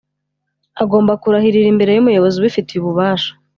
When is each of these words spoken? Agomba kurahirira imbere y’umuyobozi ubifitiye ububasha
Agomba 0.83 1.13
kurahirira 1.21 1.67
imbere 1.73 1.91
y’umuyobozi 1.93 2.35
ubifitiye 2.37 2.79
ububasha 2.81 3.31